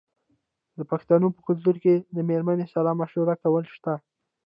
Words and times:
د 0.77 0.79
پښتنو 0.91 1.27
په 1.35 1.41
کلتور 1.47 1.75
کې 1.83 1.93
د 2.15 2.17
میرمنې 2.29 2.65
سره 2.73 2.97
مشوره 3.01 3.35
کول 3.43 3.63
شته. 3.75 3.93